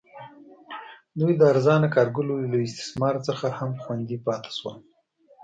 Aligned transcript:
دوی 1.19 1.33
د 1.37 1.41
ارزانه 1.51 1.87
کارګرو 1.95 2.35
له 2.51 2.57
استثمار 2.67 3.15
څخه 3.27 3.47
هم 3.57 3.71
خوندي 3.83 4.17
پاتې 4.25 4.51
شول. 4.57 4.77